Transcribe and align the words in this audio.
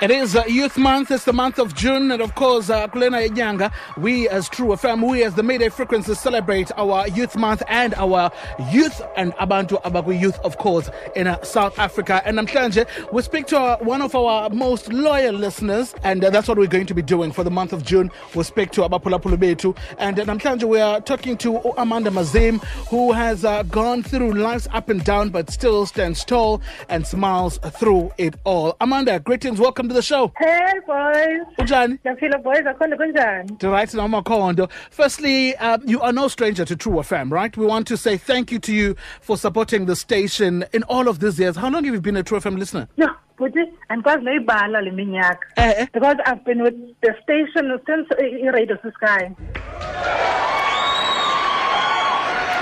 It 0.00 0.12
is 0.12 0.36
uh, 0.36 0.44
Youth 0.46 0.78
Month. 0.78 1.10
It's 1.10 1.24
the 1.24 1.32
month 1.32 1.58
of 1.58 1.74
June. 1.74 2.12
And 2.12 2.22
of 2.22 2.36
course, 2.36 2.70
uh, 2.70 2.86
Kulena 2.86 3.26
Inyanga, 3.28 3.72
we 3.96 4.28
as 4.28 4.48
True 4.48 4.68
FM, 4.68 5.10
we 5.10 5.24
as 5.24 5.34
the 5.34 5.42
Midday 5.42 5.70
Frequency 5.70 6.14
celebrate 6.14 6.70
our 6.76 7.08
Youth 7.08 7.34
Month 7.34 7.64
and 7.66 7.94
our 7.94 8.30
youth 8.70 9.02
and 9.16 9.32
Abantu 9.34 9.82
Abaku 9.82 10.18
youth, 10.18 10.38
of 10.44 10.56
course, 10.56 10.88
in 11.16 11.26
uh, 11.26 11.42
South 11.42 11.76
Africa. 11.80 12.22
And 12.24 12.38
I'm 12.38 12.46
Namhlanje, 12.46 12.86
we 13.12 13.22
speak 13.22 13.48
to 13.48 13.58
uh, 13.58 13.78
one 13.78 14.00
of 14.00 14.14
our 14.14 14.48
most 14.50 14.92
loyal 14.92 15.34
listeners, 15.34 15.96
and 16.04 16.24
uh, 16.24 16.30
that's 16.30 16.46
what 16.46 16.58
we're 16.58 16.68
going 16.68 16.86
to 16.86 16.94
be 16.94 17.02
doing 17.02 17.32
for 17.32 17.42
the 17.42 17.50
month 17.50 17.72
of 17.72 17.84
June. 17.84 18.12
We'll 18.36 18.44
speak 18.44 18.70
to 18.72 18.82
Abapula 18.82 19.20
Pulubetu. 19.20 19.76
And 19.98 20.20
uh, 20.20 20.24
Namhlanje, 20.26 20.62
we 20.62 20.78
are 20.80 21.00
talking 21.00 21.36
to 21.38 21.56
Amanda 21.76 22.10
Mazim, 22.10 22.62
who 22.88 23.10
has 23.10 23.44
uh, 23.44 23.64
gone 23.64 24.04
through 24.04 24.34
life's 24.34 24.68
up 24.70 24.90
and 24.90 25.02
down, 25.02 25.30
but 25.30 25.50
still 25.50 25.86
stands 25.86 26.24
tall 26.24 26.62
and 26.88 27.04
smiles 27.04 27.58
through 27.80 28.12
it 28.16 28.36
all. 28.44 28.76
Amanda, 28.80 29.18
greetings. 29.18 29.58
Welcome 29.58 29.87
to 29.88 29.94
the 29.94 30.02
show. 30.02 30.32
Hey 30.38 30.72
boys, 30.86 31.42
Unjani? 31.58 31.98
ngiyaphila 32.04 32.42
boys 32.42 32.64
akhona 32.64 32.96
kunjani? 32.96 33.62
Right 33.62 33.92
now, 33.94 34.06
Makondo. 34.06 34.70
Firstly, 34.90 35.56
um, 35.56 35.82
you 35.86 36.00
are 36.00 36.12
no 36.12 36.28
stranger 36.28 36.64
to 36.64 36.76
True 36.76 36.94
FM, 36.94 37.30
right? 37.30 37.56
We 37.56 37.66
want 37.66 37.86
to 37.88 37.96
say 37.96 38.16
thank 38.16 38.52
you 38.52 38.58
to 38.60 38.72
you 38.72 38.96
for 39.20 39.36
supporting 39.36 39.86
the 39.86 39.96
station 39.96 40.64
in 40.72 40.82
all 40.84 41.08
of 41.08 41.20
these 41.20 41.38
years. 41.38 41.56
How 41.56 41.70
long 41.70 41.84
have 41.84 41.94
you 41.94 42.00
been 42.00 42.16
a 42.16 42.22
True 42.22 42.38
FM 42.38 42.58
listener? 42.58 42.88
Yo, 42.96 43.06
buti 43.38 43.60
andikwazi 43.90 44.24
noyibala 44.24 44.82
le 44.82 44.90
minyaka. 44.90 45.38
Eh, 45.56 45.74
eh. 45.78 45.86
Because 45.92 46.16
I've 46.26 46.44
been 46.44 46.62
with 46.62 46.74
the 47.00 47.14
station 47.22 47.78
since 47.86 48.06
uh, 48.12 48.46
i-Radio 48.46 48.76
Sky. 48.96 49.34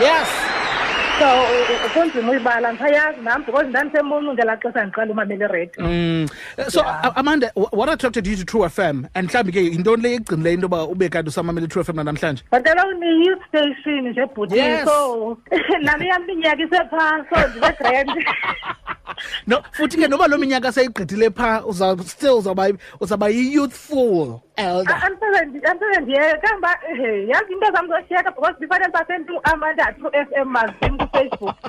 Yes. 0.00 0.45
So 1.18 1.28
kunzima 1.94 2.30
uyibala 2.30 2.72
ngisayazi 2.72 3.20
nami 3.20 3.44
because 3.46 3.68
ndandisembona 3.68 4.34
ngelaa 4.34 4.56
xesha 4.56 4.84
ndiqala 4.84 5.12
umamela 5.12 5.45
iredio. 5.45 5.84
Mm. 5.84 6.28
So, 6.68 6.82
Amanda, 7.16 7.50
what 7.54 7.88
attracted 7.88 8.26
you 8.26 8.36
to 8.36 8.45
True 8.45 8.68
FM? 8.68 9.08
And 9.14 9.28
mhlawumbi 9.28 9.52
ke 9.52 9.62
yintoni 9.73 10.02
le 10.02 10.18
igcinileyo 10.18 10.54
into 10.54 10.68
yoba 10.68 10.90
ube 10.90 11.08
kanti 11.08 11.28
usamamele 11.28 11.68
True 11.68 11.84
FM 11.84 12.04
namhlanje? 12.04 12.42
Bhatala 12.52 12.84
une-youth 12.92 13.42
station 13.48 14.12
nje 14.12 14.26
bhuti. 14.34 14.56
Yes. 14.56 14.84
So 14.84 15.38
nale 15.80 16.06
yam 16.06 16.26
minyaka 16.26 16.62
isephaa 16.62 17.24
so 17.30 17.48
ndibe-grand. 17.48 18.10
No, 19.46 19.62
futhi 19.73 19.96
ke 19.96 20.08
noba 20.08 20.28
lo 20.28 20.36
minyaka 20.36 20.73
seyigqithile 20.73 21.30
phaa 21.30 21.62
still 22.04 22.38
uzawuba 22.38 23.28
yi-youthful 23.30 24.40
elder. 24.57 24.95
andiseze 25.04 26.01
ndiyeka 26.01 26.37
kamba 26.49 26.79
yazi 27.29 27.52
into 27.52 27.73
zam 27.73 27.88
zoshiyeka 27.88 28.30
because 28.30 28.54
ndifanele 28.59 28.90
pasent 28.93 29.30
uamanda 29.30 29.93
true 29.93 30.10
f 30.13 30.29
m 30.37 30.48
mazim 30.48 30.98
kufacebook 30.98 31.57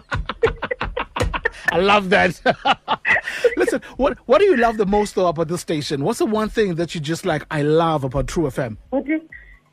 I 1.69 1.79
love 1.81 2.09
that. 2.11 2.39
Listen, 3.57 3.81
what 3.97 4.17
what 4.25 4.39
do 4.39 4.45
you 4.45 4.55
love 4.55 4.77
the 4.77 4.85
most 4.85 5.15
though 5.15 5.27
about 5.27 5.49
this 5.49 5.59
station? 5.61 6.01
What's 6.03 6.19
the 6.19 6.25
one 6.25 6.47
thing 6.47 6.75
that 6.75 6.95
you 6.95 7.01
just 7.01 7.25
like 7.25 7.45
I 7.51 7.61
love 7.61 8.05
about 8.05 8.27
True 8.27 8.43
FM? 8.45 8.77
futhi 8.91 9.21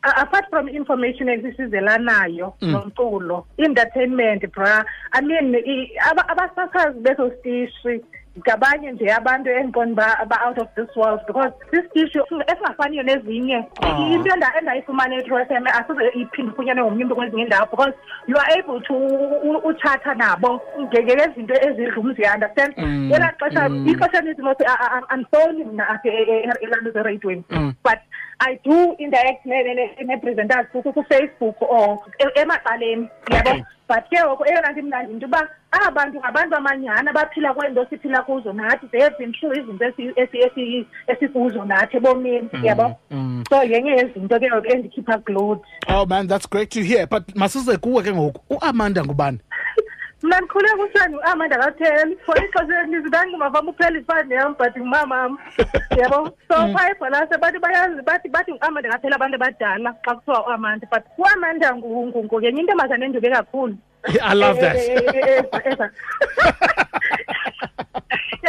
a- 0.03 0.21
apart 0.23 0.45
from 0.51 0.69
information 0.69 1.28
esisizelanayo 1.28 2.55
mm. 2.61 2.71
nomculo 2.73 3.47
entertainment 3.59 4.53
bra 4.53 4.84
i 5.12 5.21
mean 5.23 5.55
abasasazi 6.28 6.99
beso 7.01 7.31
stishi 7.31 8.01
ngabanye 8.39 8.93
nje 8.93 9.13
abantu 9.13 9.51
endiqonda 9.51 10.07
uba 10.23 10.27
ba-out 10.31 10.59
of 10.59 10.69
this 10.75 10.97
world 10.97 11.21
because 11.27 11.53
sisitishi 11.71 12.19
esingafaniyo 12.47 13.03
nezinye 13.03 13.65
Ah. 13.83 13.99
into 14.13 14.31
enda- 14.35 14.59
endayifumana 14.59 15.15
e-True 15.17 15.45
FM 15.45 15.67
asoze 15.67 16.09
iphinde 16.15 16.53
ifunyanwe 16.53 16.83
ngomnye 16.85 17.03
umntu 17.05 17.17
kwezinye 17.17 17.43
iindawo 17.43 17.67
because 17.71 17.95
you 18.27 18.37
are 18.39 18.59
able 18.59 18.81
to 18.81 18.95
u- 18.95 19.41
u- 19.51 19.62
utshata 19.69 20.15
nabo 20.15 20.61
nge- 20.81 21.03
ngezinto 21.05 21.55
ezidlumzi 21.55 22.23
you 22.23 22.29
understand 22.35 22.75
Mm, 22.79 23.07
ngelaa 23.09 23.33
xesha 23.39 23.69
mm. 23.69 23.89
ixesha 23.89 24.43
mos 24.43 24.57
andifowuni 25.09 25.65
mna 25.65 25.89
apha 25.89 26.09
e- 26.09 26.23
e- 26.23 26.45
e- 26.45 26.59
elantuza 26.65 27.01
ereyidweni 27.01 27.44
Mm. 27.50 27.73
but 27.84 27.99
I 28.41 28.59
do 28.65 28.97
interact 28.99 29.47
ne- 29.47 29.62
ne- 29.62 29.75
ne- 29.75 30.05
ne-presenters 30.05 30.67
ku- 30.72 30.83
ku- 30.83 30.93
ku-Facebook 30.93 31.56
or 31.62 31.99
e- 32.19 32.41
emaqaleni 32.41 33.09
yabo 33.31 33.50
Okay. 33.50 33.62
but 33.89 34.05
ke 34.11 34.17
ngoku 34.25 34.45
eyona 34.49 34.71
nto 34.72 34.81
imnandi 34.81 35.12
yinto 35.12 35.27
uba 35.27 35.49
aba 35.71 35.91
bantu 35.91 36.19
ngabantu 36.19 36.56
amanyhana 36.56 37.12
baphila 37.12 37.55
kweento 37.55 37.87
siphila 37.91 38.23
kuzo 38.23 38.53
nathi 38.53 38.87
they 38.91 39.00
have 39.03 39.15
been 39.19 39.33
through 39.33 39.56
izinto 39.59 39.84
esi- 39.84 40.12
esi- 40.17 40.43
esi- 40.47 40.87
esikuzo 41.06 41.65
nathi 41.65 41.97
ebomini 41.97 42.49
yabo 42.62 42.97
mm. 43.11 43.44
so 43.50 43.62
yenye 43.62 43.91
yezinto 43.91 44.41
ke 44.41 44.49
ngoku 44.50 44.67
endikhipha 44.73 45.19
kulot 45.19 45.61
Oh 45.89 46.06
man, 46.06 46.27
that's 46.27 46.47
great 46.49 46.71
to 46.71 46.81
hear. 46.83 47.06
But 47.06 47.34
masize 47.37 47.77
kuwe 47.77 48.03
ke 48.03 48.12
ngoku. 48.12 48.41
UAmanda 48.50 49.05
ngubani? 49.05 49.39
Mna 50.25 50.37
ndikhule 50.41 50.69
kusani 50.69 51.17
uamanda 51.17 51.59
katheli 51.59 52.17
for 52.27 52.37
ixesha 52.45 52.81
elininzi 52.81 53.09
ndandingumavam 53.09 53.69
uphela 53.69 53.99
ifani 53.99 54.35
yam 54.35 54.55
but 54.59 54.77
ngumamam 54.79 55.39
yabo 55.99 56.21
so 56.49 56.55
phaa 56.75 56.91
ebhalase 56.91 57.39
bathi 57.39 57.59
bayazi 57.59 58.03
bathi 58.03 58.29
bathi 58.29 58.53
nguamanda 58.53 58.89
kaphela 58.93 59.17
abantu 59.17 59.35
abadala 59.37 59.91
xa 60.05 60.15
kuthiwa 60.15 60.47
uamanda 60.49 60.87
but 60.93 61.05
uamanda 61.19 61.69
yenye 62.43 62.61
intombazane 62.61 63.05
enduke 63.07 63.31
kakhulu 63.31 63.77
I 64.23 64.35
love 64.35 64.59
Eh, 64.62 65.03
eh, 65.65 65.77
that. 65.79 65.91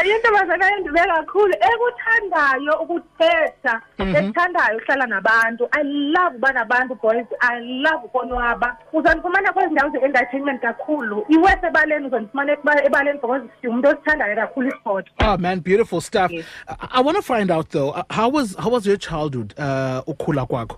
Intombazane 0.03 0.65
enduke 0.77 0.99
kakhulu 0.99 1.53
ekuthandayo 1.53 2.73
ukuthetha 2.81 3.81
Mhm. 3.99 4.15
ekuthandayo 4.15 4.77
ukuhlala 4.77 5.05
nabantu 5.07 5.67
i 5.71 5.83
love 5.83 6.35
uba 6.37 6.51
nabantu 6.53 6.95
boys 6.95 7.25
i 7.39 7.59
love 7.61 8.05
ukonwaba 8.05 8.77
uzandifumana 8.93 9.53
kwezi 9.53 9.73
ndawo 9.73 9.89
ze-entertainment 9.91 10.61
kakhulu 10.61 11.25
iwes 11.29 11.63
ebaleni 11.63 12.07
uzandifumana 12.07 12.57
ebaleni 12.85 13.19
because 13.19 13.43
ndingumntu 13.59 13.89
osithandayo 13.89 14.35
kakhulu 14.35 14.67
isport 14.67 15.07
Oh 15.23 15.37
man, 15.37 15.59
beautiful 15.61 16.01
stuff. 16.01 16.31
Yes. 16.31 16.45
I, 16.67 16.87
I 16.99 17.01
want 17.01 17.15
to 17.17 17.21
find 17.21 17.51
out 17.51 17.69
though, 17.69 17.89
uh, 17.89 18.03
how 18.09 18.29
was 18.29 18.55
how 18.57 18.69
was 18.69 18.85
your 18.85 18.97
childhood? 18.97 19.53
Uh, 19.57 20.01
ukhula 20.07 20.45
kwakho. 20.45 20.77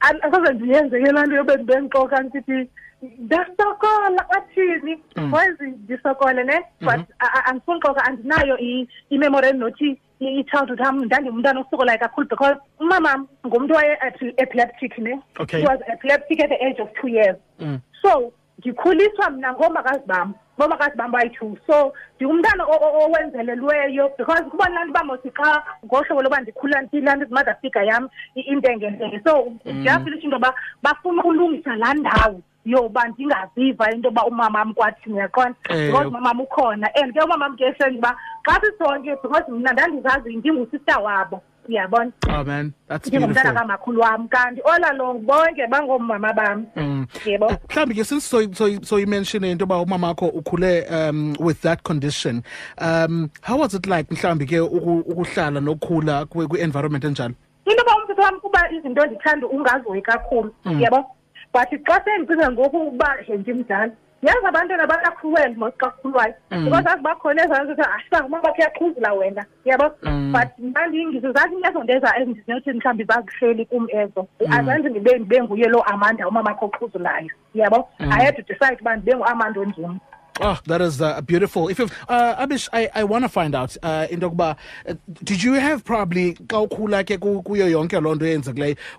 Asoze 0.00 0.52
ndiyenzeke 0.52 1.12
laa 1.12 1.26
nto 1.26 1.36
yobe 1.36 1.54
ndibendixoka 1.56 2.20
ndisithi 2.22 2.70
ndasokola 3.18 4.30
athini? 4.30 4.98
Boys 5.30 5.60
ndisokole 5.60 6.44
ne? 6.44 6.60
But 6.80 7.00
a- 7.18 7.32
a- 7.34 7.44
andifuni 7.46 7.80
xoka 7.80 8.04
andinayo 8.04 8.58
i- 8.58 8.88
imemori 9.10 9.48
endinothi 9.48 9.98
i- 10.20 10.38
i-childhood 10.40 10.80
am 10.82 11.04
ndandingumntwana 11.04 11.60
osokolayo 11.60 11.98
kakhulu 11.98 12.28
because 12.28 12.56
umamam 12.80 13.28
ngumntu 13.46 13.74
waye-epileptic 13.74 14.98
ne? 14.98 15.20
Okay. 15.38 15.60
he 15.60 15.66
was 15.66 15.80
epileptic 15.92 16.40
at 16.40 16.48
the 16.50 16.66
age 16.66 16.82
of 16.82 16.88
two 17.00 17.08
years. 17.08 17.36
Mm. 17.60 17.78
so 18.02 18.32
ndikhuliswa 18.58 19.30
mna 19.30 19.52
ngoomakazi 19.52 20.02
bam 20.06 20.34
ngoomakazi 20.58 20.96
bam 20.96 21.10
bayi-two 21.12 21.56
so 21.66 21.92
ndingumntana 22.16 22.64
o- 22.64 22.80
o- 22.82 23.04
owenzelelweyo 23.06 24.10
because 24.18 24.42
kubona 24.42 24.74
laa 24.74 24.84
nto 24.84 24.90
uba 24.90 25.04
mosi 25.04 25.30
xa 25.30 25.62
ngohlobo 25.84 26.22
loba 26.22 26.40
ndikhula 26.40 26.82
ndilaa 26.82 27.14
nto 27.16 27.24
izimother 27.24 27.56
figure 27.60 27.86
yam 27.86 28.08
i- 28.34 28.40
intengentenge 28.40 29.20
so 29.24 29.52
ndiyafilisha 29.64 30.24
into 30.24 30.36
yoba 30.36 30.54
bafuna 30.82 31.22
ukulungisa 31.22 31.76
laa 31.76 31.94
ndawo 31.94 32.40
yoba 32.64 33.08
ndingaziva 33.08 33.92
into 33.92 34.08
yoba 34.08 34.24
umamam 34.26 34.74
kwathini 34.74 35.14
uyaqonda? 35.16 35.54
Eh, 35.68 35.86
because 35.86 36.08
umamam 36.08 36.40
ukhona. 36.40 36.88
And 36.96 37.12
ke 37.14 37.20
umamam 37.24 37.56
ke 37.56 37.64
esenza 37.64 37.98
uba 37.98 38.16
xa 38.42 38.60
sisonke 38.60 39.16
because 39.22 39.44
mna 39.52 39.72
ndandizazi 39.72 40.36
ndingusista 40.36 40.98
wabo. 40.98 41.42
Uyabona 41.68 42.12
Oh 42.28 42.44
man, 42.44 42.72
that's 42.88 43.08
ndingumntana 43.08 43.34
beautiful. 43.34 43.54
kamakhulu 43.68 44.00
wam 44.00 44.28
kanti 44.28 44.60
all 44.64 44.84
along 44.84 45.18
bonke 45.26 45.66
bangoomama 45.66 46.32
bam 46.32 46.66
Mm. 46.76 47.06
yebo. 47.26 47.48
Mhlawumbi 47.68 47.94
ke 47.94 48.04
since 48.04 48.24
so 48.26 48.52
so 48.52 48.68
so 48.82 48.96
you 48.98 49.06
mentioned 49.06 49.44
into 49.44 49.64
about 49.64 49.86
umama 49.86 50.08
wakho 50.14 50.26
ukhule 50.28 50.86
um 50.90 51.34
with 51.40 51.60
that 51.62 51.82
condition 51.82 52.42
um 52.78 53.30
how 53.42 53.56
was 53.58 53.74
it 53.74 53.86
like 53.86 54.08
mhlawumbi 54.10 54.46
ke 54.46 54.60
uku- 54.60 55.04
ukuhlala 55.06 55.60
nokukhula 55.60 56.26
kwi 56.26 56.46
kwi- 56.46 56.60
environment 56.60 57.04
enjalo? 57.04 57.34
Into 57.66 57.82
yoba 57.82 57.96
umthetho 57.96 58.22
wam 58.22 58.40
kuba 58.40 58.70
izinto 58.70 59.06
ndithanda 59.06 59.46
ungazihoyi 59.46 60.02
kakhulu 60.02 60.54
yabo? 60.80 61.04
But 61.52 61.68
xa 61.86 62.00
sendicinga 62.04 62.50
ngoku 62.52 62.76
ukuba 62.76 63.16
he 63.26 63.36
ndimdala 63.36 63.90
yazi 64.22 64.46
abantwana 64.46 64.86
bakakhruwele 64.86 65.54
mos 65.56 65.74
kakhuluwayo 65.76 66.34
mm. 66.50 66.64
because 66.64 66.88
azibakhona 66.88 67.44
ezanzi 67.44 67.72
ukuthi 67.72 67.88
asibanguma 67.96 68.40
bakho 68.40 68.62
yaqhuzula 68.62 69.12
wena. 69.12 69.44
Yabo? 69.64 69.90
Mm. 70.02 70.32
But 70.32 70.48
mandiyingizo 70.74 71.32
zazinezo 71.32 71.84
nto 71.84 71.92
eza 71.92 72.16
endinothi 72.18 72.72
mhlawumbi 72.72 73.04
zazihleli 73.04 73.64
kum 73.66 73.86
ezo. 73.90 74.28
Mm. 74.40 74.52
Azanzi 74.52 74.88
ndibe 74.88 75.42
nguye 75.42 75.68
lo 75.68 75.82
amanda 75.82 76.28
umamakho 76.28 76.66
oqhuzulayo 76.66 77.30
yabo? 77.54 77.88
I 78.00 78.24
had 78.24 78.36
to 78.36 78.42
decide 78.42 78.80
uba 78.80 78.96
ndibe 78.96 79.16
nguamanda 79.16 79.60
onzumi 79.60 80.00
Oh, 80.40 80.60
that 80.66 80.82
is 80.82 81.00
uh, 81.00 81.20
beautiful. 81.22 81.68
If 81.68 81.78
you've, 81.78 81.92
uh, 82.08 82.46
Abish, 82.46 82.68
I, 82.72 82.90
I 82.94 83.04
want 83.04 83.24
to 83.24 83.28
find 83.28 83.54
out 83.54 83.76
uh, 83.82 84.06
into 84.10 84.28
yokuba 84.28 84.56
uh, 84.88 84.94
did 85.24 85.42
you 85.42 85.54
have 85.54 85.84
probably 85.84 86.36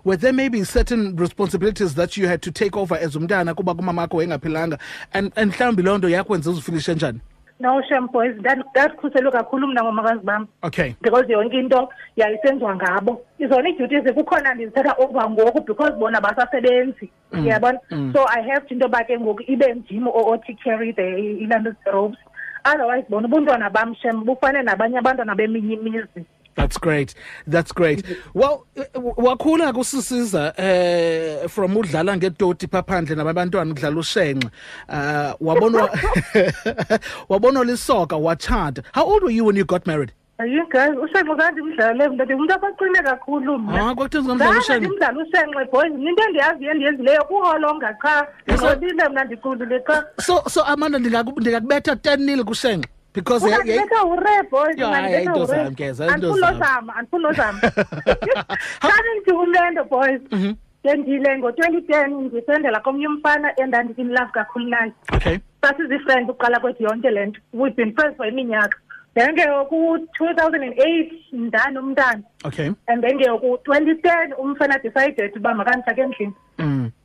were 0.04 0.16
there 0.16 0.32
maybe 0.32 0.64
certain 0.64 1.16
responsibilities 1.16 1.94
that 1.94 2.16
you 2.16 2.26
had 2.26 2.42
to 2.42 2.50
take 2.50 2.76
over 2.76 2.96
as 2.96 3.14
umntana 3.14 3.54
kuba 3.56 3.74
kumamakho 3.74 4.16
wayengaphilanga 4.16 4.78
and 5.12 5.32
and 5.36 5.52
mhlawumbi 5.52 5.82
loo 5.82 5.98
nto 5.98 6.08
yakwenza 6.08 6.50
uzifilishe 6.50 6.94
no 7.60 7.82
shem 7.88 8.06
boys 8.06 8.36
Ndandi- 8.36 8.64
ndandikhuselwe 8.70 9.30
kakhulu 9.32 9.66
mna 9.66 9.82
ngomakazi 9.84 10.24
bam 10.24 10.46
Okay. 10.62 10.94
because 11.02 11.32
yonke 11.32 11.58
into 11.58 11.88
yayisenziwa 12.16 12.76
ngabo 12.76 13.20
izona 13.38 13.68
ii-duties 13.68 14.14
kukhona 14.14 14.54
ndizithatha 14.54 14.94
over 14.98 15.30
ngoku 15.30 15.60
because 15.60 15.92
bona 15.92 16.20
basasebenzi 16.20 17.10
uyabona 17.32 17.78
so 18.12 18.26
i 18.28 18.42
have 18.50 18.66
to 18.66 18.74
into 18.74 18.84
yoba 18.86 19.04
ke 19.04 19.18
ngoku 19.20 19.42
ibe 19.46 19.74
ndim 19.74 20.06
o- 20.08 20.30
othi 20.32 20.54
carry 20.64 20.92
the 20.92 21.20
ilaa 21.20 21.58
nto 21.58 21.72
ropes 21.92 22.18
otherwise 22.64 23.06
bona 23.08 23.26
ubuntwana 23.28 23.70
bam 23.70 23.94
shem 23.94 24.24
bufane 24.24 24.62
nabanye 24.62 24.98
abantwana 24.98 25.34
beminye 25.34 25.74
imizi 25.74 26.24
That's 26.58 26.76
great. 26.78 27.14
That's 27.46 27.72
great. 27.72 28.04
Well, 28.34 28.66
eh, 28.76 28.84
wakhula 29.16 29.72
kusisiza 29.72 30.52
eh 30.58 31.48
from 31.48 31.76
udlala 31.76 32.16
ngetoti 32.16 32.66
paphandle 32.66 33.14
nabantwana 33.16 33.70
udlala 33.72 33.96
ushenxe. 34.00 34.48
Uh 34.88 35.32
wabona 35.40 35.88
wabona 37.28 37.64
lisoka 37.64 38.16
wachata. 38.16 38.82
How 38.92 39.04
old 39.04 39.22
were 39.22 39.30
you 39.30 39.44
when 39.44 39.56
you 39.56 39.64
got 39.64 39.86
married? 39.86 40.12
ayi 40.40 40.60
guys 40.70 40.90
ushenxe 41.02 41.34
zandimdlale 41.36 42.08
mntu 42.08 42.24
ndingumntu 42.24 42.54
abaqine 42.54 43.02
kakhulu 43.02 43.58
mna 43.58 43.74
Ah, 43.90 43.94
kwakuthiwa 43.94 44.24
ngomdlalo 44.24 44.58
ushenxe. 44.58 44.78
ndimdlala 44.86 45.22
ushenxe 45.22 45.64
boys 45.72 45.92
into 45.92 46.22
endiyaziyo 46.22 46.70
endiyenzileyo 46.70 47.24
kuholonga 47.24 47.96
sir. 48.02 48.26
ndinqobile 48.46 49.08
mna 49.08 49.24
ndiqulile 49.24 49.80
qha 49.80 50.04
So 50.20 50.42
so 50.48 50.62
Amanda 50.64 50.98
ndingaku- 50.98 51.40
ndingakubetha 51.40 51.92
10 51.94 52.16
nil 52.16 52.44
kushenxe 52.44 52.88
because 53.18 53.42
ungandibetha 53.44 54.04
ure 54.06 54.42
boys 54.50 54.76
Yeah, 54.78 54.88
ungandibetha 54.88 55.34
into 55.34 55.46
zam, 55.46 55.74
ke, 55.74 55.92
zam, 55.92 56.08
andifuni 56.14 56.40
zam. 56.40 56.54
nozama 56.54 56.96
andifuni 56.96 57.22
nozama 57.22 57.60
xana 58.80 59.10
ndiwumendo 59.22 59.84
boys 59.84 60.20
ndendile 60.84 61.38
ngo-twenty 61.38 61.80
ten 61.82 62.14
ndisendela 62.14 62.80
komnye 62.80 63.08
umfana 63.08 63.52
endandikin 63.60 64.08
love 64.08 64.30
kakhulu 64.32 64.68
naye 64.68 64.92
okay. 65.12 65.38
sasizifriend 65.62 66.30
ukuqala 66.30 66.60
kwethu 66.60 66.82
yonke 66.82 67.10
le 67.10 67.26
nto 67.26 67.40
we've 67.52 67.76
been 67.76 67.94
friends 67.94 68.16
for 68.16 68.26
iminyaka 68.28 68.78
then 69.14 69.34
ke 69.36 69.42
ku-two 69.68 70.34
thousand 70.36 70.62
and 70.62 70.78
eight 70.78 71.12
ndanomntana 71.32 72.22
Okay. 72.44 72.70
and 72.86 73.02
then 73.02 73.18
ke 73.18 73.26
ku-twenty 73.40 73.94
ten 74.02 74.32
umfana 74.38 74.78
decided 74.82 75.36
uba 75.36 75.54
makandifake 75.54 76.00
endlini 76.00 76.32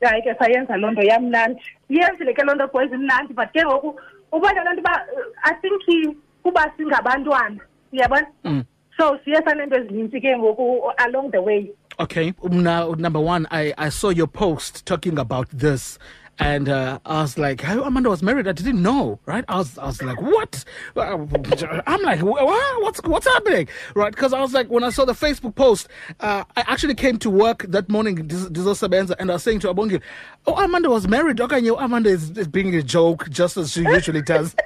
hayi 0.02 0.22
ke 0.22 0.36
sayenza 0.40 0.78
loo 0.78 0.92
nto 0.92 1.02
yamnandi 1.02 1.62
iyenzile 1.90 2.34
ke 2.34 2.44
loo 2.44 2.56
nto 2.56 2.68
boys 2.68 2.92
imnandi 2.92 3.34
but 3.34 3.52
ke 3.54 3.66
ngoku 3.66 4.00
ubona 4.34 4.64
loo 4.64 4.74
nto 4.74 4.82
uba 4.82 4.94
uh, 5.14 5.50
i 5.50 5.54
think 5.62 6.18
kuba 6.44 6.72
singabantwana 6.78 7.60
uyabona 7.94 8.28
Mm. 8.44 8.64
so 8.98 9.18
siye 9.26 9.36
sanento 9.46 9.76
ezininzi 9.78 10.22
ke 10.22 10.38
ngoku 10.38 10.92
along 10.98 11.32
the 11.32 11.40
way 11.40 11.72
Okay. 12.00 12.34
Now, 12.50 12.96
number 12.98 13.20
one, 13.22 13.46
I, 13.52 13.72
I 13.78 13.90
saw 13.90 14.10
your 14.10 14.26
post 14.26 14.84
talking 14.84 15.20
about 15.20 15.48
this. 15.54 16.00
And 16.40 16.68
uh, 16.68 16.98
I 17.06 17.22
was 17.22 17.38
like, 17.38 17.62
how 17.62 17.84
Amanda 17.84 18.10
was 18.10 18.24
married? 18.24 18.48
I 18.48 18.54
didn't 18.54 18.82
know, 18.82 19.20
right? 19.28 19.46
I 19.48 19.58
was, 19.58 19.78
I 19.78 19.86
was 19.86 20.02
like, 20.02 20.20
what? 20.20 20.66
I'm 20.98 22.02
like, 22.02 22.22
"Wha- 22.24 22.44
what's 22.80 23.00
what's 23.04 23.28
happening, 23.28 23.68
right? 23.96 24.12
Because 24.12 24.34
I 24.34 24.42
was 24.42 24.52
like, 24.52 24.68
when 24.68 24.84
I 24.84 24.90
saw 24.90 25.06
the 25.06 25.14
Facebook 25.14 25.54
post, 25.54 25.88
uh, 26.20 26.44
I 26.58 26.62
actually 26.62 26.96
came 26.96 27.18
to 27.20 27.30
work 27.30 27.66
that 27.70 27.88
morning, 27.88 28.28
Sabenza, 28.28 29.16
and 29.20 29.30
I 29.30 29.34
was 29.36 29.44
saying 29.44 29.60
to 29.60 29.72
Abongi, 29.74 30.02
oh, 30.48 30.56
Amanda 30.64 30.90
was 30.90 31.08
married. 31.08 31.40
Okay, 31.40 31.60
you 31.60 31.78
Amanda 31.78 32.10
is, 32.10 32.32
is 32.32 32.48
being 32.48 32.74
a 32.76 32.82
joke, 32.82 33.30
just 33.30 33.56
as 33.56 33.72
she 33.72 33.82
usually 33.82 34.24
does. 34.24 34.56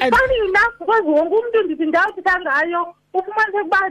And- 0.00 0.14
funny 0.14 0.38
enough 0.48 0.72
because 0.78 1.02
wonke 1.04 1.34
umntu 1.36 1.62
ndithi 1.64 1.86
ndawuthetha 1.86 2.40
ngayo 2.40 2.94
ufumaniseke 3.14 3.60
uba 3.64 3.90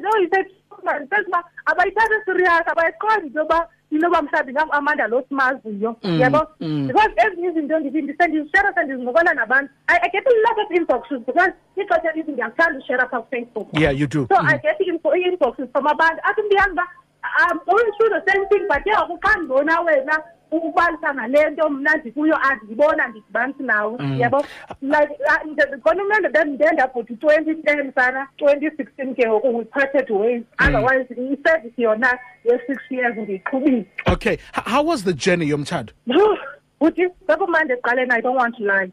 no 0.83 0.92
isekuba 1.04 1.44
abayithatha 1.66 2.25
serious 2.25 2.68
abayiqondi 2.68 3.27
into 3.27 3.39
yoba 3.39 3.68
inoba 3.92 4.22
mhlawumbi 4.22 4.54
ngam 4.54 4.69
amanda 4.72 5.07
lo 5.07 5.24
simaziyo 5.30 5.95
mm, 6.04 6.19
yabo? 6.19 6.48
mm. 6.60 6.88
because 6.88 7.12
ezinye 7.16 7.48
izinto 7.48 7.80
ndithi 7.80 8.18
sendizincokola 8.18 9.33
nabantu. 9.33 9.72
I, 9.88 10.10
get 10.10 10.25
a 10.27 10.33
lot 10.45 10.60
of 10.63 10.72
inboxes 10.72 11.25
because 11.25 11.54
ixesha 11.75 12.12
elithi 12.13 12.31
ndiyakuthanda 12.31 12.80
ushera 12.80 13.07
phaa 13.10 13.22
kufacebook. 13.22 13.68
Yeah, 13.80 13.92
you 13.92 14.07
do. 14.07 14.27
so 14.30 14.36
i 14.38 14.56
mm. 14.56 14.62
get 14.62 14.80
info- 14.80 15.16
i-inboxes 15.16 15.69
from 15.72 15.88
abantu. 15.88 16.22
Athi 16.24 16.42
ndiyazi 16.42 16.72
uba 16.72 16.88
i'm 17.24 17.60
going 17.66 17.92
through 17.98 18.10
the 18.10 18.31
same 18.31 18.45
thing 18.50 18.68
but 18.68 18.83
ke 18.83 18.92
ngoku 18.92 19.18
xa 19.22 19.38
ndibona 19.38 19.81
wena 19.81 20.24
ukubalisa 20.51 21.13
ngale 21.13 21.50
nto 21.50 21.69
mna 21.69 21.95
ndikuyo 21.95 22.38
andiyibona 22.38 23.07
ndidibanisi 23.07 23.63
nawe. 23.63 23.95
Mm. 24.00 24.19
Yabo? 24.19 24.45
Like 24.81 25.18
ah, 25.30 25.39
khona 25.83 26.03
umntu 26.03 27.15
twenty 27.19 27.56
ten 27.56 27.92
sana 27.94 28.27
twenty 28.38 28.69
sixteen 28.77 29.15
ke 29.15 29.27
ngoku 29.27 29.57
we 29.57 29.65
parted 29.65 30.09
ways 30.09 30.44
otherwise 30.59 31.06
iservice 31.12 31.81
yona 31.81 32.19
ye-six 32.44 32.81
years 32.89 33.18
ndiyiqhubile. 33.18 33.86
Okay. 34.07 34.38
How 34.53 34.83
was 34.83 35.03
the 35.03 35.13
journey, 35.13 35.50
Yomchad? 35.50 35.89
Uthi 36.81 37.07
bekumandi 37.27 37.74
ekuqaleni 37.74 38.12
I 38.12 38.22
don't 38.22 38.36
want 38.36 38.56
to 38.57 38.63
lie. 38.63 38.92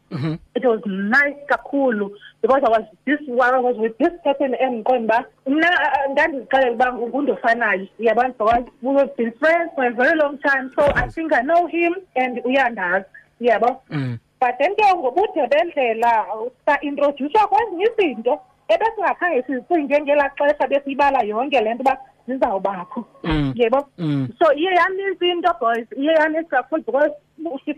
It 0.55 0.65
was 0.65 0.81
nice 0.85 1.35
kakhulu 1.49 2.11
because 2.41 2.61
I 2.65 2.69
was 2.69 2.85
this 3.05 3.19
I 3.29 3.59
was 3.59 3.75
with 3.77 3.97
this 3.97 4.13
person 4.23 4.55
endiqonda 4.55 5.03
uba 5.03 5.25
mna 5.47 5.67
uh, 5.67 6.11
ndandizixelela 6.11 6.71
uba 6.71 6.93
ngundofanayo. 6.93 7.87
Uyabona 7.99 8.33
because 8.37 8.65
we 8.81 8.93
have 8.95 9.17
been 9.17 9.31
friends 9.33 9.71
for 9.75 9.85
a 9.85 9.91
very 9.91 10.17
long 10.17 10.37
time 10.39 10.71
so 10.75 10.83
I 10.95 11.07
think 11.09 11.33
I 11.33 11.41
know 11.41 11.67
him 11.67 11.95
and 12.15 12.37
uyandazi. 12.45 13.05
Uyabo 13.41 13.79
Mm. 13.89 14.19
but 14.39 14.55
then 14.59 14.75
ke 14.75 14.83
ngobude 14.95 15.47
bendlela 15.49 16.25
sa-introducewa 16.65 17.47
kwezinye 17.47 17.87
izinto 17.97 18.39
ebesingakhange 18.67 19.41
sizicinge 19.41 20.01
ngelaa 20.01 20.29
xesha 20.37 20.67
besiyibala 20.67 21.23
yonke 21.23 21.61
le 21.61 21.73
nto 21.73 21.81
uba 21.81 21.97
zizawubakho. 22.27 23.05
Mm. 23.23 23.53
yebo 23.55 23.87
Mm. 23.97 24.27
so 24.39 24.53
iye 24.53 24.71
yanintsi 24.73 25.29
into 25.29 25.53
boys. 25.59 25.87
Iye 25.97 26.13
yanintsi 26.13 26.49
kakhulu 26.49 26.83
because 26.85 27.11
Eh, 27.45 27.75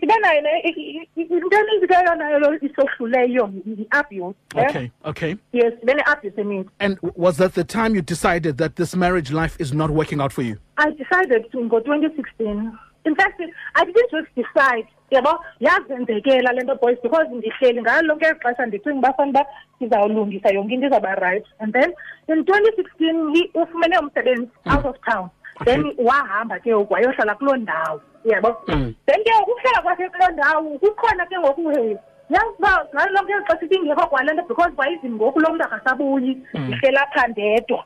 eh, 0.58 1.08
eh, 1.18 2.60
isohluleyo 2.62 3.50
yi-abuse 3.66 4.36
eh? 4.56 4.66
Okay. 4.66 4.92
Okay. 5.06 5.36
yes 5.54 5.74
sibe 5.80 5.94
ne-abuse 5.94 6.42
eninzi 6.42 6.70
And 6.80 6.98
was 7.16 7.38
that 7.38 7.54
the 7.54 7.64
time 7.64 7.96
you 7.96 8.02
decided 8.02 8.58
that 8.58 8.76
this 8.76 8.96
marriage 8.96 9.32
life 9.32 9.56
is 9.60 9.74
not 9.74 9.90
working 9.92 10.22
out 10.22 10.34
for 10.34 10.44
you? 10.44 10.58
I 10.78 10.92
decided 10.92 11.52
to 11.52 11.58
ngo-twenty 11.58 12.16
sixteen 12.16 12.78
in 13.06 13.16
fact 13.16 13.42
I 13.76 13.86
didn't 13.86 14.12
just 14.12 14.30
decide 14.36 14.88
yabo 15.12 15.40
yazenzekela 15.60 16.54
le 16.54 16.64
nto 16.64 16.76
boys 16.76 16.98
because 17.04 17.28
ndihleli 17.32 17.82
ngalo 17.82 18.08
lonke 18.08 18.26
eli 18.26 18.40
xesha 18.40 18.66
ndicinga 18.66 19.00
uba 19.00 19.14
fana 19.14 19.30
uba 19.30 19.46
sizawulungisa 19.80 20.50
yonke 20.50 20.74
into 20.74 20.88
izawuba 20.88 21.16
right 21.16 21.46
and 21.60 21.74
then 21.74 21.94
in 22.28 22.46
twenty 22.46 22.72
sixteen 22.76 23.16
ufumene 23.54 23.98
umsebenzi 23.98 24.50
hmm. 24.64 24.72
out 24.72 24.86
of 24.86 24.96
town 25.06 25.30
then 25.66 25.94
wahamba 25.98 26.60
ke 26.60 26.70
ngoku 26.76 26.94
wayohlala 26.94 27.36
kuloo 27.36 27.56
ndawo 27.56 28.02
yabo 28.26 28.56
Mm. 28.68 28.94
then 29.06 29.24
ke 29.24 29.32
ngoku 29.32 29.52
ukuhlala 29.52 29.82
kwakhe 29.82 30.10
kuloo 30.10 30.32
ndawo 30.32 30.78
kukhona 30.80 31.26
ke 31.26 31.40
ngoku 31.40 31.70
he 31.70 31.98
yazi 32.30 32.46
uba 32.60 32.88
ngalo 32.94 33.12
lonke 33.14 33.32
eli 33.34 33.46
xesha 33.46 33.66
ibingekho 33.66 34.08
kwale 34.08 34.34
nto 34.34 34.44
because 34.48 34.72
kwayizini 34.76 35.16
ngoku 35.16 35.40
lo 35.40 35.54
mntu 35.54 35.64
akasabuyi 35.64 36.42
ndihleli 36.54 36.98
apha 36.98 37.28
ndedwa 37.28 37.86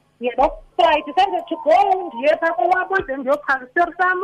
yebo 0.80 0.84
so 0.84 0.88
i 0.90 1.02
decided 1.02 1.44
to 1.50 1.56
go 1.64 2.12
ndiye 2.14 2.36
phaa 2.38 2.54
kowabo 2.54 2.98
then 3.08 3.20
ndiyochaza 3.20 3.66
istori 3.68 3.94
sam 3.98 4.22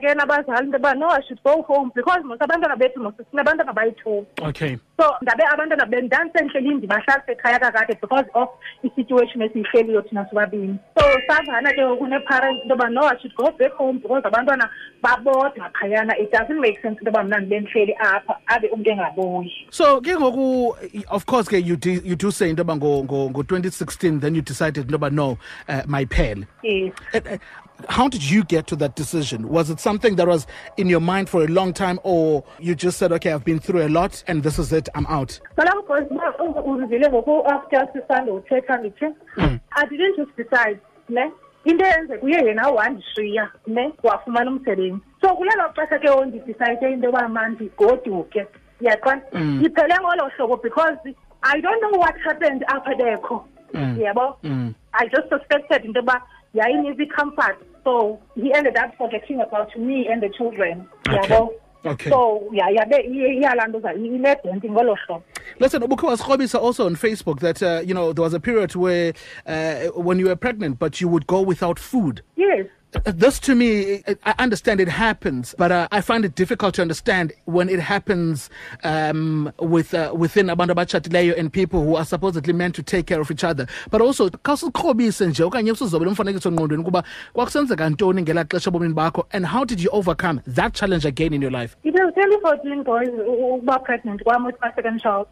ke 0.00 0.14
nabazali 0.14 0.64
into 0.66 0.76
yoba 0.76 0.94
no 0.94 1.08
i 1.10 1.22
should 1.22 1.42
go 1.42 1.62
home 1.62 1.90
because 1.94 2.20
mos 2.24 2.40
abantwana 2.42 2.76
bethu 2.76 3.00
mos 3.00 3.14
sinabantwana 3.30 3.72
bayi-two 3.72 4.26
Okay. 4.42 4.76
so 5.00 5.14
ndabe 5.22 5.44
abantwana 5.44 5.86
bendandisendihleli 5.86 6.74
ndibahlalisa 6.74 7.32
ekhaya 7.32 7.58
kakade 7.58 7.98
because 8.00 8.30
of 8.34 8.48
isituation 8.82 9.42
esiyihleliyo 9.42 10.02
thina 10.02 10.26
sobabini 10.30 10.78
so 10.98 11.04
savana 11.26 11.72
ke 11.72 11.82
ngoku 11.82 12.06
ne-parents 12.06 12.62
into 12.62 12.74
yoba 12.74 12.88
no 12.90 13.02
i 13.08 13.18
should 13.18 13.34
go 13.36 13.50
back 13.58 13.72
home 13.72 13.98
because 13.98 14.26
abantwana 14.28 14.70
babodwa 15.02 15.70
phayana 15.80 16.18
it 16.18 16.32
doesn't 16.32 16.60
make 16.60 16.80
sense 16.82 16.98
into 16.98 17.04
yoba 17.10 17.24
mna 17.24 17.38
ndibe 17.38 17.60
ndihleli 17.60 17.94
apha 17.94 18.38
abe 18.46 18.68
umntu 18.68 18.90
engabuyi 18.90 19.66
So, 19.70 20.00
ke 20.00 20.16
ngoku, 20.16 20.76
of 21.10 21.26
course, 21.26 21.48
ke 21.48 21.60
you 21.60 21.76
do, 21.76 21.90
you 21.90 22.16
do 22.16 22.30
say 22.30 22.50
into 22.50 22.64
ngo 22.64 23.04
ngo 23.04 23.30
ngo 23.30 23.42
2016. 23.42 24.20
Then 24.20 24.34
you 24.34 24.42
decided 24.42 24.90
into 24.90 25.10
no, 25.10 25.37
uh, 25.68 25.82
my 25.86 26.04
pen. 26.04 26.46
yes 26.62 26.92
Uh, 27.14 27.20
uh, 27.34 27.38
How 27.88 28.08
did 28.08 28.28
you 28.28 28.42
get 28.42 28.66
to 28.66 28.76
that 28.76 28.96
decision? 28.96 29.48
Was 29.48 29.70
it 29.70 29.78
something 29.78 30.16
that 30.16 30.26
was 30.26 30.46
in 30.76 30.88
your 30.88 31.00
mind 31.00 31.28
for 31.28 31.44
a 31.44 31.46
long 31.46 31.72
time, 31.72 32.00
or 32.02 32.42
you 32.58 32.74
just 32.74 32.98
said, 32.98 33.12
"Okay, 33.12 33.30
I've 33.32 33.44
been 33.44 33.60
through 33.60 33.86
a 33.86 33.88
lot, 33.88 34.24
and 34.26 34.42
this 34.42 34.58
is 34.58 34.72
it. 34.72 34.88
I'm 34.96 35.06
out." 35.06 35.38
kaloku 35.56 35.86
because 35.86 36.40
uba 36.40 36.60
uzivile 36.62 37.08
ngoku 37.08 37.46
after 37.46 37.86
sisanda 37.92 38.32
uthetha 38.32 38.76
ndithi 38.76 39.06
i 39.80 39.86
didn't 39.90 40.16
just 40.16 40.36
decide 40.36 40.78
ne 41.08 41.30
into 41.64 41.84
eyenzeka 41.84 42.22
uye 42.26 42.44
yena 42.46 42.68
wandishiya 42.68 43.48
ne 43.66 43.92
wafumana 44.02 44.50
umsebenzi 44.50 45.00
so 45.22 45.28
kulelo 45.36 45.72
xesha 45.76 45.98
ke 45.98 46.08
ondidicide 46.10 46.92
into 46.92 47.06
yoba 47.06 47.28
mandigoduke 47.28 48.46
yaqona 48.80 49.22
iphele 49.62 49.94
ngolo 50.00 50.30
hlobo 50.36 50.56
because 50.56 50.98
i 51.42 51.60
don't 51.60 51.80
know 51.80 52.00
what 52.00 52.16
happened 52.24 52.64
apha 52.68 52.94
bekho 52.94 53.44
yabo 54.04 54.36
Mm. 54.42 54.74
I 54.98 55.06
just 55.08 55.28
suspected 55.28 55.84
into 55.84 56.00
yoba 56.00 56.22
yayinika 56.54 57.02
i-comfort 57.02 57.56
so 57.84 58.18
he 58.34 58.52
ended 58.52 58.76
up 58.76 58.90
forgetting 58.98 59.40
about 59.40 59.74
me 59.76 60.06
and 60.08 60.22
the 60.22 60.28
children. 60.36 60.84
Yabo 61.04 61.48
Okay. 61.84 62.10
so 62.10 62.50
yabe 62.52 62.96
iye- 62.96 63.38
iyalantuza 63.40 63.94
inedenti 63.94 64.70
ngolo 64.70 64.94
hlobo 65.06 65.22
Listen, 65.60 65.82
Obuko 65.82 66.08
was 66.08 66.20
also 66.54 66.86
on 66.86 66.96
Facebook 66.96 67.40
that 67.40 67.62
uh, 67.62 67.80
you 67.86 67.94
know 67.94 68.12
there 68.12 68.22
was 68.22 68.34
a 68.34 68.40
period 68.40 68.74
where 68.76 69.12
uh, 69.46 69.86
when 69.94 70.18
you 70.18 70.26
were 70.26 70.36
pregnant, 70.36 70.78
but 70.78 71.00
you 71.00 71.08
would 71.08 71.26
go 71.26 71.40
without 71.40 71.78
food. 71.78 72.20
yes 72.36 72.66
This 73.04 73.38
to 73.40 73.54
me, 73.54 74.02
I- 74.24 74.34
understand 74.38 74.80
it 74.80 74.88
happens, 74.88 75.54
but 75.58 75.70
uh, 75.70 75.88
I 75.92 76.00
find 76.00 76.24
it 76.24 76.34
difficult 76.34 76.74
to 76.76 76.82
understand 76.82 77.34
when 77.44 77.68
it 77.68 77.80
happens 77.80 78.48
um, 78.82 79.52
with 79.58 79.92
uh, 79.92 80.12
within 80.16 80.46
abantu 80.46 80.72
abatshatileyo 80.74 81.38
and 81.38 81.52
people 81.52 81.82
who 81.84 81.96
are 81.96 82.04
supposedly 82.06 82.54
meant 82.54 82.74
to 82.76 82.82
take 82.82 83.06
care 83.06 83.20
of 83.20 83.30
each 83.30 83.44
other. 83.44 83.66
But 83.90 84.00
also, 84.00 84.30
xa 84.30 84.52
usiqhobise 84.54 85.26
nje 85.26 85.44
okanye 85.44 85.72
usizobele 85.72 86.10
umfanekiso 86.10 86.52
ngqondweni 86.52 86.82
ukuba 86.82 87.02
kwakusenzeka 87.34 87.90
ntoni 87.90 88.22
ngelaa 88.22 88.44
xesha 88.44 88.70
ebomini 88.70 88.94
bakho 88.94 89.26
and 89.32 89.46
how 89.46 89.64
did 89.64 89.80
you 89.80 89.90
overcome 89.92 90.40
that 90.46 90.72
challenge 90.72 91.04
again 91.04 91.32
in 91.34 91.42
your 91.42 91.52
life? 91.52 91.76
It 91.84 91.92
was 91.94 92.14
2014 92.14 92.82
boys 92.84 93.08
ukuba 93.08 93.78
pregnant 93.84 94.24
kwami 94.24 94.46
with 94.46 94.56
my 94.62 94.72
second 94.74 95.00
child. 95.02 95.26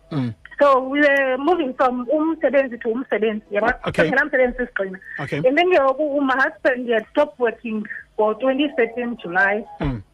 So 0.58 0.88
we 0.88 1.00
were 1.00 1.36
moving 1.38 1.74
from 1.74 2.06
umsebenzi 2.06 2.80
to 2.80 2.88
umsebenzi. 2.88 3.42
Yabo. 3.52 3.72
Okay. 3.88 4.10
Phela 4.10 4.22
umsebenzi 4.24 4.56
sisigcina. 4.56 4.98
Okay. 5.20 5.38
And 5.38 5.58
then 5.58 5.70
ngoku 5.70 6.20
my 6.22 6.34
husband 6.34 6.86
he 6.86 6.92
had 6.92 7.06
stopped 7.12 7.38
working 7.38 7.86
for 8.16 8.34
2013 8.34 9.18
July. 9.22 9.64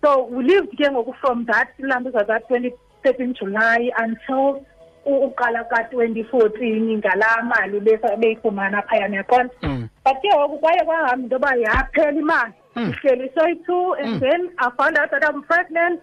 So 0.02 0.24
we 0.24 0.44
lived 0.44 0.76
ke 0.76 0.90
ngoku 0.90 1.14
from 1.20 1.44
that 1.46 1.68
silambiza 1.78 2.26
that 2.26 2.48
2013 2.48 3.34
July 3.34 3.90
until 3.98 4.66
uqala 5.06 5.68
ka 5.70 5.88
2014 5.92 6.98
ngalaa 6.98 7.42
mali 7.42 7.80
beyifumana 7.80 8.82
phayana 8.88 9.22
yaqonda. 9.22 9.88
But 10.04 10.16
ke 10.22 10.28
ngoku 10.34 10.58
kwaye 10.58 10.84
kwahamba 10.84 11.22
into 11.22 11.36
yoba 11.36 11.56
yaphela 11.56 12.12
imali. 12.12 12.52
Ihleli 12.74 13.30
soyi-two 13.34 13.94
and 14.00 14.20
then 14.20 14.50
I 14.58 14.70
found 14.76 14.98
out 14.98 15.10
that 15.10 15.24
I'm 15.28 15.42
pregnant. 15.42 16.02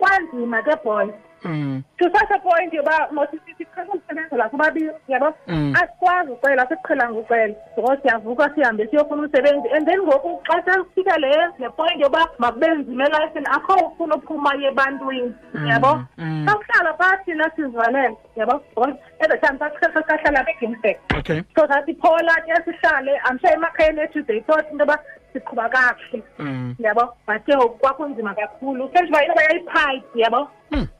Kwanzima 0.00 0.62
ke 0.62 0.82
boy. 0.82 1.12
Mm. 1.44 1.82
to 1.98 2.04
such 2.10 2.30
a 2.30 2.38
point 2.38 2.72
yoba 2.72 3.08
mosithi 3.12 3.54
siqhela 3.58 3.92
ukusebenzela 3.94 4.48
kubabili 4.48 4.90
yabo 5.08 5.34
Mm. 5.46 5.74
asikwazi 5.76 6.30
ucela 6.32 6.66
siqhelanga 6.68 7.18
ucela 7.18 7.54
because 7.76 8.02
siyavuka 8.02 8.50
sihambe 8.54 8.86
siyofuna 8.86 9.22
umsebenzi 9.22 9.68
and 9.76 9.86
then 9.86 10.00
ngoku 10.02 10.42
xa 10.48 10.62
sesifika 10.64 11.18
le 11.18 11.28
le 11.58 11.68
point 11.70 12.00
yoba 12.00 12.28
makube 12.38 12.68
nzima 12.68 13.06
elayifini 13.06 13.46
akho 13.50 13.74
ufuna 13.86 14.14
uphuma 14.16 14.54
ebantwini 14.54 15.34
yabo 15.68 16.00
mm. 16.18 16.46
sakuhlala 16.48 16.94
phaa 16.94 17.16
thina 17.16 17.50
sizivalele 17.56 18.16
yabo 18.36 18.60
because 18.74 18.96
at 19.20 19.30
the 19.30 19.38
time 19.38 19.58
sahlala 19.58 20.44
beginsek 20.44 20.98
Okay. 21.18 21.42
so 21.56 21.66
sathi 21.68 21.94
phola 21.94 22.34
ke 22.46 22.62
sihlale 22.64 23.20
i'm 23.30 23.38
sure 23.38 23.52
emakhayeni 23.52 24.00
ethu 24.00 24.22
they 24.26 24.40
thought 24.40 24.70
into 24.72 24.84
yoba 24.84 24.98
siqhuba 25.36 25.68
kakuhle 25.70 26.22
Mm. 26.38 26.76
yabo 26.78 27.12
but 27.26 27.44
ke 27.46 27.52
ngoku 27.56 27.78
kwakunzima 27.78 28.34
kakhulu 28.34 28.88
senjengoba 28.94 29.42
into 29.52 29.70
yoba 29.70 30.02
yabo 30.14 30.48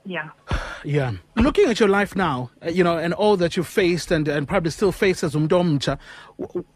yeah 0.04 0.28
Yeah. 0.84 1.14
Looking 1.34 1.68
at 1.68 1.80
your 1.80 1.88
life 1.88 2.14
now, 2.14 2.50
uh, 2.64 2.68
you 2.68 2.84
know, 2.84 2.96
and 2.96 3.12
all 3.12 3.36
that 3.38 3.56
you 3.56 3.64
faced 3.64 4.12
and, 4.12 4.28
and 4.28 4.46
probably 4.46 4.70
still 4.70 4.92
face 4.92 5.24
as 5.24 5.34
umdomcha, 5.34 5.98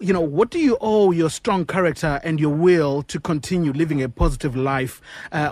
you 0.01 0.13
know, 0.13 0.21
what 0.21 0.51
do 0.51 0.59
you 0.59 0.77
owe 0.81 1.13
your 1.13 1.31
strong 1.31 1.65
character 1.65 2.19
and 2.25 2.41
your 2.41 2.51
will 2.51 3.03
to 3.05 3.21
continue 3.21 3.73
living 3.73 4.03
a 4.03 4.09
positive 4.09 4.57
life? 4.57 5.01
Uh, 5.31 5.51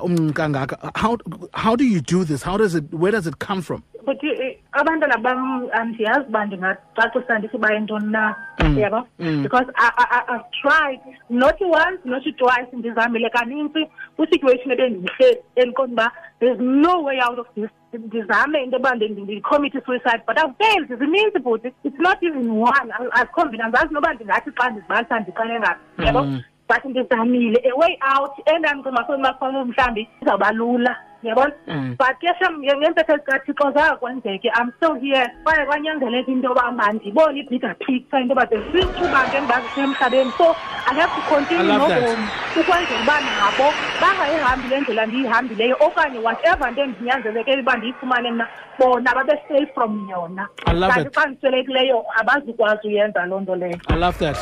how, 0.97 1.19
how 1.55 1.77
do 1.77 1.85
you 1.85 2.00
do 2.00 2.25
this? 2.25 2.43
How 2.43 2.57
does 2.57 2.75
it, 2.75 2.93
where 2.93 3.12
does 3.12 3.29
it 3.29 3.38
come 3.38 3.62
from? 3.62 3.85
futhi 4.05 4.31
eh, 4.41 4.55
abantwana 4.81 5.19
bam 5.19 5.63
um, 5.63 5.69
andiyazi 5.73 6.27
uba 6.29 6.47
ndingacacisa 6.47 7.39
ndithi 7.39 7.57
uba 7.57 7.75
yintoni 7.75 8.13
na 8.13 8.35
mm. 8.61 8.79
yabo 8.79 9.07
mm. 9.19 9.43
because 9.43 9.67
I, 9.75 9.91
I, 9.97 10.07
I, 10.11 10.35
i've 10.35 10.51
tried 10.63 11.01
not 11.31 11.61
once 11.61 12.01
not 12.05 12.23
twice 12.23 12.69
ndizamile 12.73 13.31
kanintsi 13.31 13.89
kwisituation 14.17 14.73
ebendihleli 14.73 15.39
endiqonda 15.57 15.93
uba 15.93 16.13
there's 16.41 16.61
no 16.61 17.03
way 17.03 17.21
out 17.21 17.39
of 17.39 17.47
this. 17.55 17.71
Ndizame 17.93 18.63
into 18.63 18.77
yoba 18.77 18.95
ndicommit 18.95 19.73
suicide 19.85 20.23
but 20.27 20.39
i've 20.39 20.55
failed 20.59 20.99
zininzi 20.99 21.39
bhuti 21.39 21.73
it's 21.85 21.99
not 21.99 22.23
even 22.23 22.51
one 22.51 22.93
azikhombi 23.13 23.61
andazi 23.61 23.95
noba 23.95 24.15
ndingathi 24.15 24.51
xa 24.51 24.71
ndizibalisa 24.71 25.21
ndiqale 25.21 25.61
ngaphi 25.61 26.05
yabo 26.05 26.23
mm. 26.23 26.43
but 26.69 26.85
ndizamile. 26.85 27.63
A 27.65 27.77
way 27.77 27.99
out 28.17 28.33
endandicinga 28.47 29.05
semafanele 29.07 29.65
mhlawumbi 29.65 30.09
izawuba 30.23 30.53
lula 30.53 30.97
Ah. 31.23 31.29
yabona 31.29 31.97
but 31.99 32.15
ke 32.21 32.31
shem 32.39 32.63
ngeempetho 32.63 33.17
zikathixo 33.17 33.73
zakwenzeke 33.75 34.51
i'm 34.55 34.73
still 34.77 34.95
here. 34.95 35.27
Kwaye 35.45 35.67
kwanyanzeleka 35.67 36.31
into 36.31 36.49
yoba 36.49 36.73
mandibone 36.73 37.41
i-bigger 37.41 37.75
picture 37.75 38.21
into 38.21 38.35
yoba 38.35 38.47
zesithuba 38.47 39.25
ke 39.31 39.37
endibazisemhlabeni 39.37 40.33
so 40.39 40.55
i 40.87 40.95
have 40.95 41.11
to 41.15 41.23
continue 41.29 41.73
I 41.73 41.77
love 41.79 41.89
that. 41.89 42.01
nobomi 42.03 42.29
ukwenzela 42.61 43.03
uba 43.03 43.21
nabo 43.21 43.73
bangayihambi 44.01 44.69
le 44.69 44.81
ndlela 44.81 45.07
ndiyihambileyo 45.07 45.77
okanye 45.81 46.19
whatever 46.19 46.73
nto 46.73 46.83
endinyanzeleke 46.83 47.61
uba 47.61 47.77
ndiyifumane 47.77 48.31
mna 48.31 48.49
bona 48.79 49.15
babe 49.15 49.35
safe 49.49 49.75
from 49.75 50.09
yona. 50.11 50.49
Kanti 50.65 51.11
xa 51.11 51.27
ndiswelekileyo 51.27 52.05
abazukwazi 52.21 52.89
uyenza 52.89 53.27
loo 53.27 53.41
nto 53.41 53.57
leyo. 53.57 53.79
I 53.89 53.97
love 53.97 54.19
that. 54.19 54.37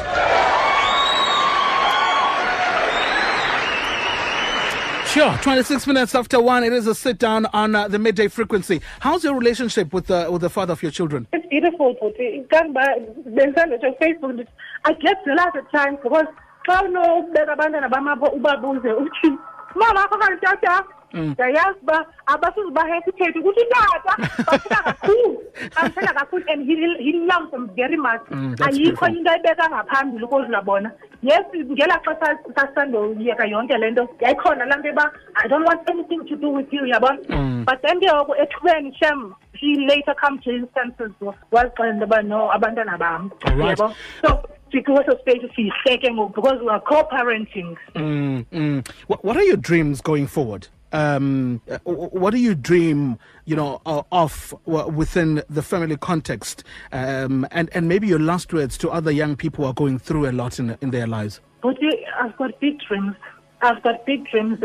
Sure, 5.16 5.34
26 5.38 5.86
minutes 5.86 6.14
after 6.14 6.38
one, 6.38 6.62
it 6.62 6.74
is 6.74 6.86
a 6.86 6.94
sit 6.94 7.16
down 7.16 7.46
on 7.54 7.74
uh, 7.74 7.88
the 7.88 7.98
midday 7.98 8.28
frequency. 8.28 8.82
How's 9.00 9.24
your 9.24 9.34
relationship 9.34 9.94
with 9.94 10.08
the, 10.08 10.28
with 10.30 10.42
the 10.42 10.50
father 10.50 10.74
of 10.74 10.82
your 10.82 10.92
children? 10.92 11.26
It's 11.32 11.46
beautiful 11.48 11.94
futhi 11.94 12.46
kanti 12.48 12.74
bensandetsho 13.36 13.96
Facebook 13.98 14.32
ndithi 14.34 14.48
I 14.84 14.92
get 14.92 15.16
jealous 15.24 15.54
at 15.54 15.72
times 15.72 15.98
because 16.02 16.26
xa 16.68 16.82
unobeka 16.84 17.52
abantwana 17.52 17.88
bamapho 17.88 18.26
ubabuze 18.36 18.92
uthi 18.92 19.30
mama 19.74 20.04
akho 20.04 20.18
kanti 20.18 20.66
tata 21.16 21.32
ndiyayazi 21.32 21.78
uba 21.82 22.06
abasuze 22.26 22.70
bahesitate 22.70 23.38
ukuthi 23.38 23.60
tata 23.70 24.16
bafuna 24.46 24.82
kakhulu 24.82 25.42
bamthanda 25.76 26.12
kakhulu 26.12 26.44
and 26.48 26.66
he, 26.66 27.12
loves 27.26 27.50
them 27.50 27.70
very 27.74 27.96
much. 27.96 28.20
Mm, 28.30 28.54
ayikho 28.60 29.06
into 29.06 29.30
ayibeka 29.30 29.68
ngaphambili 29.68 30.24
ukodlula 30.24 30.62
bona. 30.62 30.90
Yes 31.22 31.44
ngelaa 31.54 32.00
xesha 32.04 32.38
sasisandoyeka 32.54 33.44
yonke 33.46 33.78
le 33.78 33.90
nto. 33.90 34.08
Yayikhona 34.20 34.64
laa 34.64 34.76
nto 34.76 34.88
yoba 34.88 35.12
i 35.36 35.48
don't 35.48 35.66
want 35.66 35.90
anything 35.90 36.24
to 36.28 36.36
do 36.36 36.50
with 36.50 36.72
you 36.72 36.86
yabona 36.86 37.64
but 37.64 37.82
then 37.82 38.00
ke 38.00 38.06
ngoku 38.06 38.34
ethubeni 38.34 38.94
shem 38.98 39.34
he 39.52 39.76
later 39.86 40.14
come 40.14 40.38
to 40.38 40.50
his 40.50 40.68
senses 40.74 41.12
wazixela 41.52 41.90
into 41.90 42.06
yoba 42.06 42.22
no 42.22 42.50
abantwana 42.52 42.98
bam. 42.98 43.30
Yabo. 43.44 43.94
So 44.22 44.42
sikweso 44.72 45.18
siyihleke 45.24 46.10
ngoku 46.12 46.34
because 46.34 46.60
we 46.60 46.68
are 46.68 46.80
co-parenting. 46.80 47.76
Mm, 47.94 48.46
mm. 48.52 48.88
What, 49.06 49.24
what 49.24 49.36
are 49.36 49.44
your 49.44 49.56
dreams 49.56 50.00
going 50.00 50.26
forward? 50.26 50.68
Um, 50.92 51.60
what 51.84 52.30
do 52.30 52.38
you 52.38 52.54
dream, 52.54 53.18
you 53.44 53.56
know, 53.56 53.80
of 54.12 54.54
within 54.64 55.42
the 55.50 55.62
family 55.62 55.96
context? 55.96 56.64
Um, 56.92 57.46
and, 57.50 57.68
and 57.74 57.88
maybe 57.88 58.06
your 58.06 58.20
last 58.20 58.52
words 58.52 58.78
to 58.78 58.90
other 58.90 59.10
young 59.10 59.36
people 59.36 59.64
who 59.64 59.70
are 59.70 59.74
going 59.74 59.98
through 59.98 60.28
a 60.28 60.32
lot 60.32 60.58
in, 60.58 60.76
in 60.80 60.90
their 60.90 61.06
lives. 61.06 61.40
but 61.62 61.76
i've 62.20 62.36
got 62.36 62.58
big 62.60 62.78
dreams 62.80 63.14
i've 63.62 63.82
got 63.82 64.04
big 64.06 64.24
dreams 64.30 64.58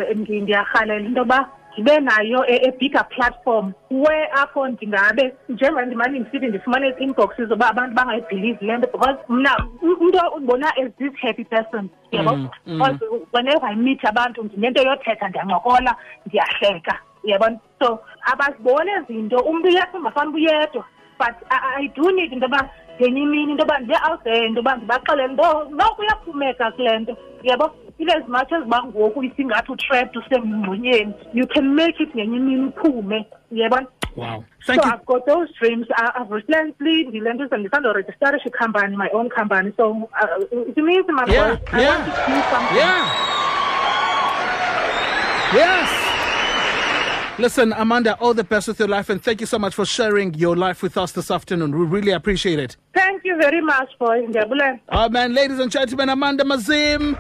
Ndi- 1.78 1.82
ndiyarhalela 1.82 1.92
into 1.92 1.92
yoba 1.92 2.00
ndibe 2.00 2.00
nayo 2.00 2.44
a, 2.44 2.68
a 2.68 2.72
bigger 2.80 3.04
platform. 3.10 3.74
Where 3.90 4.28
apho 4.34 4.68
ndingabe 4.68 5.34
njengoba 5.50 5.86
ndimane 5.86 6.20
ndisithi 6.20 6.48
ndifumane 6.48 6.88
ii-inboxes 6.90 7.48
zoba 7.48 7.70
abantu 7.70 7.96
bangayibhelieve 7.96 8.66
le 8.66 8.78
nto 8.78 8.88
because 8.92 9.20
mna 9.30 9.58
u- 9.82 9.98
umntu 10.04 10.18
undibona 10.36 10.68
as 10.78 10.92
this 10.98 11.14
happy 11.22 11.44
person 11.46 11.90
yabo 12.12 12.38
because 12.66 13.00
whenever 13.34 13.66
i 13.70 13.76
meet 13.76 14.06
abantu 14.06 14.44
ndinento 14.44 14.82
yothetha 14.84 15.28
ndiyancokola 15.28 15.96
ndiyahleka 16.26 17.00
yabona 17.24 17.58
so 17.80 18.00
abaziboni 18.34 18.92
ezinto 18.92 19.38
umntu 19.40 19.68
uyedwa 19.68 20.00
ungafani 20.00 20.34
uyedwa 20.34 20.86
but 21.20 21.36
I, 21.50 21.84
I 21.84 21.88
do 21.88 22.12
need 22.12 22.34
into 22.34 22.46
yoba 22.46 22.70
ngenye 23.00 23.22
imini 23.22 23.52
into 23.52 23.64
yoba 23.64 23.78
ndibe 23.80 23.98
out 24.10 24.24
there 24.24 24.46
into 24.48 24.60
yoba 24.60 24.76
ndibaxelele 24.76 25.34
nto 25.34 25.64
noku 25.70 26.02
uyaphumeka 26.02 26.72
kule 26.72 27.00
nto 27.00 27.18
yabo 27.44 27.72
in 28.02 28.10
as 28.10 28.28
much 28.28 28.52
as 28.52 28.64
uba 28.66 28.84
ngoku 28.84 29.24
isingathi 29.24 29.72
utrapped 29.72 30.16
usemngxunyeni 30.16 31.14
you 31.34 31.48
can 31.48 31.76
make 31.76 31.96
it 32.04 32.10
ngenye 32.16 32.38
imini 32.38 32.66
uphume 32.68 33.26
yabona 33.52 33.88
Wow. 34.16 34.44
so 34.66 34.74
Thank 34.74 34.84
you. 34.86 34.92
I've 34.92 35.06
got 35.06 35.26
those 35.26 35.48
dreams. 35.60 35.88
I, 35.96 36.12
I've 36.20 36.30
recently 36.32 37.04
ndile 37.06 37.34
nto 37.34 37.58
ndisandorejistara 37.58 38.40
company, 38.60 38.98
my 38.98 39.08
own 39.14 39.30
company. 39.30 39.72
So 39.78 40.10
uh, 40.22 40.44
it 40.68 40.78
means 40.78 41.06
my 41.08 41.24
Yeah, 41.34 41.48
voice. 41.56 41.60
I 41.72 41.82
yeah. 41.82 41.90
want 41.90 42.06
to 42.06 42.12
do 42.12 42.42
something. 42.52 42.78
Yeah. 42.78 43.32
Yes. 45.54 45.90
Listen, 47.40 47.74
Amanda, 47.74 48.16
all 48.20 48.34
the 48.34 48.44
best 48.44 48.68
with 48.68 48.80
your 48.80 48.90
life, 48.90 49.10
and 49.10 49.24
thank 49.24 49.40
you 49.40 49.48
so 49.48 49.58
much 49.58 49.74
for 49.74 49.86
sharing 49.86 50.34
your 50.34 50.56
life 50.58 50.84
with 50.84 50.98
us 50.98 51.14
this 51.14 51.32
afternoon. 51.32 51.72
We 51.78 51.86
really 51.86 52.12
appreciate 52.12 52.60
it. 52.60 52.76
Thank 52.94 53.24
you 53.24 53.38
very 53.38 53.62
much, 53.62 53.90
boys. 53.98 54.28
Ndiyabulela. 54.30 54.80
Oh 54.90 55.10
man, 55.10 55.34
ladies 55.34 55.60
and 55.60 55.72
gentlemen, 55.72 56.10
Amanda 56.10 56.44
Mazim. 56.44 57.16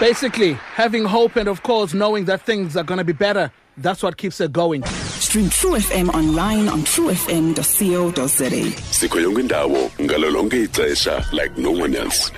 Basically, 0.00 0.52
having 0.76 1.04
hope 1.04 1.34
and 1.36 1.48
of 1.48 1.62
course 1.64 1.92
knowing 1.92 2.26
that 2.26 2.42
things 2.42 2.76
are 2.76 2.84
going 2.84 2.98
to 2.98 3.04
be 3.04 3.12
better. 3.12 3.50
That's 3.78 4.00
what 4.02 4.16
keeps 4.16 4.40
it 4.40 4.52
going. 4.52 4.84
Stream 4.84 5.50
True 5.50 5.72
FM 5.76 6.08
online 6.14 6.68
on 6.68 6.80
truefm.co.za. 6.82 8.50
sikho 8.92 9.20
yonke 9.20 9.40
indawo 9.40 9.90
ngalo 10.00 10.30
lonke 10.30 10.62
ixesha 10.64 11.32
like 11.32 11.56
no 11.58 11.70
one 11.72 11.94
else 11.96 12.32